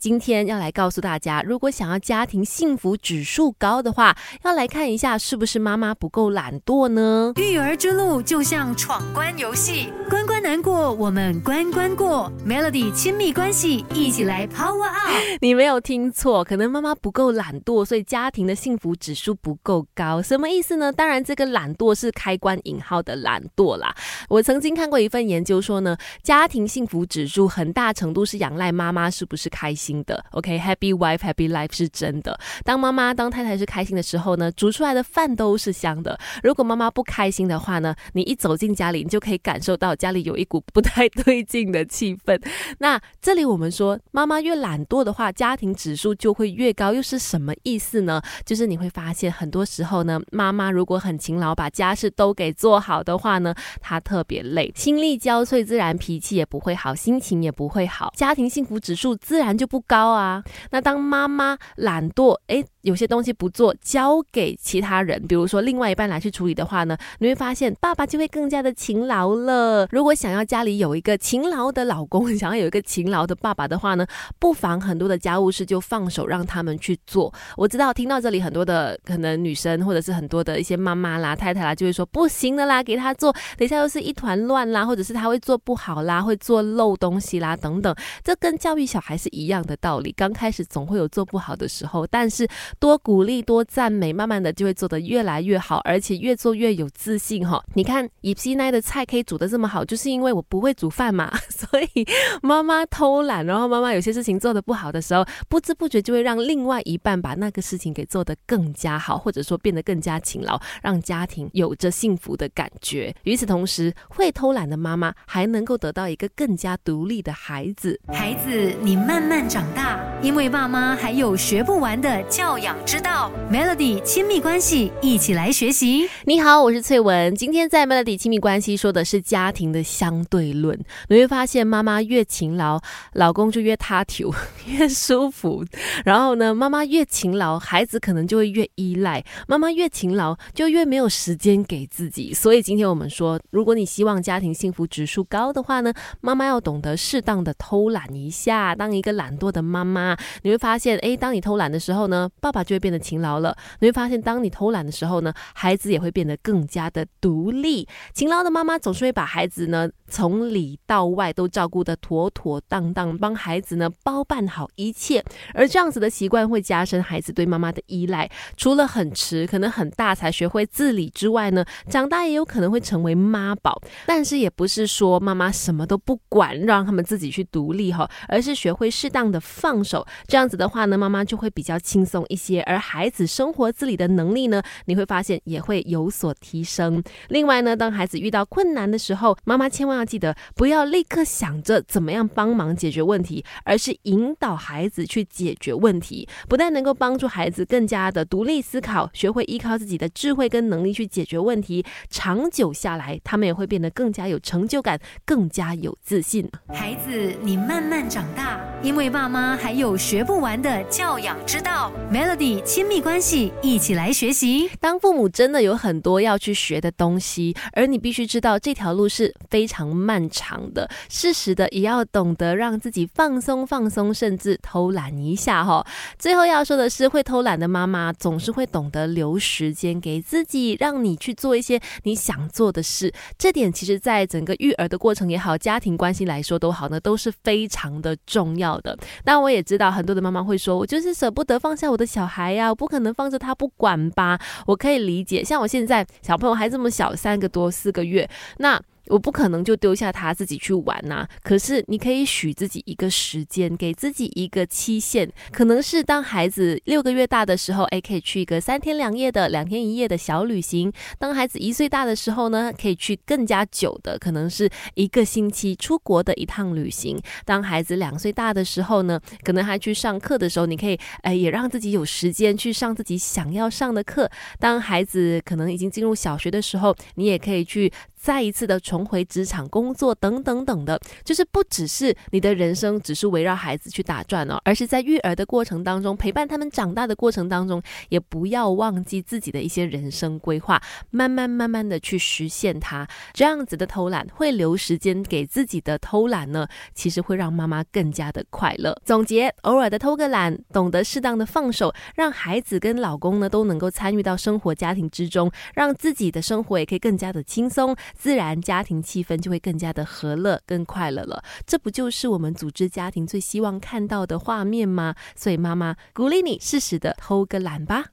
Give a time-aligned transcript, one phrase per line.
[0.00, 7.34] 今天要来告诉大家，如果想要家庭幸福指数高的话，要来看一下是不是妈妈不够懒惰呢？
[7.36, 12.32] 育儿之路就像闯关游戏，关关难过，我们关关过。
[12.46, 15.38] Melody 亲密关系，一起来 Power Up。
[15.42, 20.22] 你没有听错，可能妈妈不够懒惰，所以家庭的幸福指数不够高。
[20.22, 20.90] 什么意思呢？
[20.90, 23.94] 当然，这个懒惰是开关引号的懒惰啦。
[24.30, 29.89] 我曾经看过一份研究说呢，家庭幸福指数很大程度是仰赖妈妈是不是开心。
[30.04, 32.38] 的，OK，Happy Wife，Happy Life 是真的。
[32.64, 36.18] 当妈妈、当太太是开心的时候呢，煮出来的饭都是香的。
[36.42, 42.40] 如果妈妈不开心的话呢，你一走进家里，你就可以感受到家里有一股不太对劲的气氛。
[42.78, 48.22] 那这里我们说，妈妈越懒惰的话，家庭指数就会越高，又是什么意思呢？
[48.46, 59.79] 就是你会发现，很多时候呢，妈妈如果很勤劳，把家事都给做好的话呢，她特别累，心力交瘁，自然脾气也不会好，心情也不会好，家庭幸福指数自然就不。
[59.86, 62.64] 高啊，那当妈妈懒惰，哎。
[62.82, 69.86] 有些东西不做，交给其他人，比如说另外一半来去处理的话呢，你会发现爸爸就会更加的勤劳了。
[69.90, 74.06] 如果想要家里有一个勤劳的老公，想要有一个勤劳的爸爸的话呢，
[74.38, 77.30] 不妨很多的家务事就放手让他们去做。
[77.54, 87.94] 我知道听到这里很多的可能女生或者是很多的一些妈妈啦、太太啦，就会说不行的啦，给他做，等一下又是一团乱啦，或者是他会做不好啦，会做漏东西啦等等。
[88.24, 92.40] 这跟教育小孩是一样的的道理，刚开始总会有做不好的时候，但是。
[92.80, 97.62] 多鼓励，多赞美，慢慢的就会做得越来越好，而且越做越有自信哈。
[97.74, 101.30] 你看，以西奈的菜可以煮得这么好，就是因为我不会煮饭嘛。
[101.50, 102.06] 所以
[102.42, 113.14] 妈妈偷懒，然后妈妈有些事情做得不好的时候，不知不觉就会让另外一半把那个事情给做得更加好，或者说变得更加勤劳，让家庭有着幸福的感觉。
[113.24, 118.00] 与此同时，会偷懒的妈妈还能够得到一个更加独立的孩子。
[118.08, 122.50] 孩子，你慢慢长大，因为爸妈还有学不完的教。
[122.60, 126.06] 养之道，Melody 亲密关系，一起来学习。
[126.26, 127.34] 你好，我是翠文。
[127.34, 130.78] 今天在 Melody 亲密关系说的是家庭的相对论。
[131.08, 132.78] 你会发现，妈妈越勤劳，
[133.14, 134.30] 老公就越他条，
[134.66, 135.64] 越舒服。
[136.04, 139.24] 然后呢，妈妈越勤劳，孩子可能就会越依赖。
[139.46, 142.34] 妈妈越勤劳，就越没有时间给自己。
[142.34, 150.16] 所以今天我们说，如果你希望家庭幸福指数高的话呢，妈妈要懂得适当的偷懒一下，当一个懒惰的妈妈。
[150.42, 153.56] 你会发现，哎，当你偷懒的时候呢，爸爸就会变得勤劳了。
[153.80, 157.86] 你会发现，当你偷懒的时候呢，孩子也会变得更加的独立。
[158.14, 165.24] 勤劳的妈妈总是会把孩子呢从里到外都照顾得妥妥当当，帮孩子呢包办好一切。
[165.54, 168.30] 而这样子的习惯会加深孩子对妈妈的依赖。
[168.56, 173.80] 除了很迟，可能很大才学会自理之外呢，长大也有可能会成为妈宝。
[174.06, 180.04] 但是也不是说妈妈什么都不管，让他们自己去独立哈，而是学会适当的放手。
[180.26, 182.40] 这样子的话呢，妈妈就会比较轻松一。
[182.40, 187.02] 些，而孩子生活自理的能力呢，你会发现也会有所提升。
[187.28, 196.26] 另外呢，当孩子遇到困难的时候，妈妈千万要记得，不要立刻想着怎么样帮忙解决问题，而是引导孩子去解决问题。
[196.48, 206.50] 不但能够帮助孩子更加的独立思考，学会依靠自己的智慧跟能力去解决问题，长久下来，他们也会变得更加有成就感，更加有自信。
[206.72, 211.92] 孩子，你慢慢长大，因为爸妈还有学不完的教养之道。
[212.12, 214.68] Melody 亲密关系，一起来学习。
[214.80, 220.90] 当父母真的有很多要去学的东西，而你必须知道这条路是非常漫长的。
[221.08, 225.86] 适时的也要懂得让自己放松放松，甚至偷懒一下哈。
[226.18, 233.12] 最后要说的是，会偷懒的妈妈总是会懂得留时间给自己，让你去做一些你想做的事。
[233.38, 238.98] 这点其实，在整个育儿的过程也好，家庭关系来说都好呢，都是非常的重要的。
[239.24, 242.26] 但我也知道很多的妈妈会说，我就是舍不得放下我的小。
[242.26, 244.38] 孩呀，我不可能放着他不管吧？
[244.66, 248.28] 我可以理解，像我现在小朋友还这么小，三个多四个月，
[248.58, 248.80] 那。
[249.10, 251.26] 我不可能就丢下他自己去玩呐。
[251.42, 274.26] 可是你可以许自己一个时间，给自己一个期限，可能是当孩子六个月大的时候，哎，可以去一个三天两夜的、两天一夜的小旅行；当孩子一岁大的时候呢，可以去更加久的，可能是一个星期出国的一趟旅行；当孩子两岁大的时候呢，可能还去上课的时候，你可以哎，也让自己有时间去上自己想要上的课；
[274.58, 290.80] 当孩子可能已经进入小学的时候，你也可以去再一次的重回职场工作等等等的，就是不只是你的人生只是围绕孩子去打转哦，而是在育儿的过程当中，陪伴他们长大的过程当中，也不要忘记自己的一些人生规划，
[291.10, 293.08] 慢慢慢慢的去实现它。
[293.32, 298.94] 这样子的偷懒会留时间给自己的偷懒呢，其实会让妈妈更加的快乐。
[299.02, 307.96] 总结：偶尔的偷个懒，懂得适当的放手，让孩子跟老公呢都能够参与到生活家庭之中，让自己的生活也可以更加的轻松。
[308.14, 311.42] 自然家庭气氛就会更加的和乐、更快乐了。
[311.66, 315.14] 这不就是我们组织家庭最希望看到的画面吗？
[315.34, 318.06] 所以妈妈鼓励你适时的偷个懒吧。